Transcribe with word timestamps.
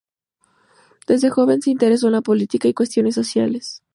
Desde 1.05 1.29
joven 1.29 1.61
se 1.61 1.69
interesó 1.69 2.07
en 2.07 2.13
la 2.13 2.21
política 2.23 2.67
y 2.67 2.73
cuestiones 2.73 3.13
sociales. 3.13 3.83